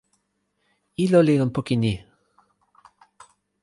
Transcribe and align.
ilo 1.03 1.19
li 1.25 1.33
lon 1.39 1.51
poki 1.55 1.75
ni. 1.83 1.93